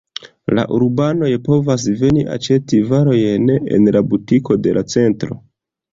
La 0.59 0.61
urbanoj 0.77 1.29
povas 1.49 1.85
veni 2.01 2.25
aĉeti 2.37 2.81
varojn 2.95 3.49
en 3.59 3.89
la 3.97 4.03
butiko 4.15 4.59
de 4.67 4.75
la 4.79 4.85
centro. 4.95 5.39